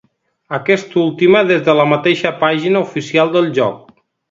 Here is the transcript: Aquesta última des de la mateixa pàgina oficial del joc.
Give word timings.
Aquesta 0.57 0.97
última 1.01 1.43
des 1.51 1.61
de 1.67 1.77
la 1.81 1.85
mateixa 1.93 2.33
pàgina 2.47 2.83
oficial 2.89 3.33
del 3.39 3.55
joc. 3.61 3.89